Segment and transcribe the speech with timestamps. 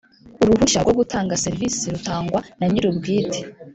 [0.41, 3.39] uruhushya rwo gutanga serivisi rutangwa nanyirubwite.